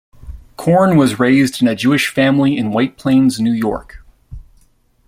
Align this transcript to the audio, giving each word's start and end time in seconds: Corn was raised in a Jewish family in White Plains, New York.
Corn 0.57 0.97
was 0.97 1.19
raised 1.19 1.61
in 1.61 1.67
a 1.67 1.75
Jewish 1.75 2.09
family 2.09 2.57
in 2.57 2.71
White 2.71 2.97
Plains, 2.97 3.39
New 3.39 3.53
York. 3.53 4.03